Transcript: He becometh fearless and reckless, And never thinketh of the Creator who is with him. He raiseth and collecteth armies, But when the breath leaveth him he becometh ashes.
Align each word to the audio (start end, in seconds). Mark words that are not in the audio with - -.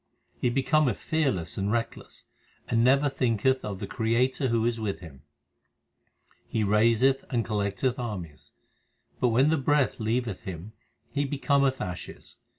He 0.39 0.49
becometh 0.49 0.97
fearless 0.97 1.59
and 1.59 1.71
reckless, 1.71 2.23
And 2.67 2.83
never 2.83 3.07
thinketh 3.07 3.63
of 3.63 3.77
the 3.77 3.85
Creator 3.85 4.47
who 4.47 4.65
is 4.65 4.79
with 4.79 4.99
him. 4.99 5.21
He 6.47 6.63
raiseth 6.63 7.23
and 7.29 7.45
collecteth 7.45 7.99
armies, 7.99 8.49
But 9.19 9.27
when 9.27 9.51
the 9.51 9.59
breath 9.59 9.99
leaveth 9.99 10.41
him 10.41 10.73
he 11.13 11.23
becometh 11.23 11.79
ashes. 11.79 12.37